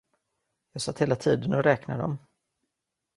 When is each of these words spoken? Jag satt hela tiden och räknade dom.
Jag 0.73 0.81
satt 0.81 1.01
hela 1.01 1.15
tiden 1.15 1.53
och 1.53 1.63
räknade 1.63 2.01
dom. 2.01 2.17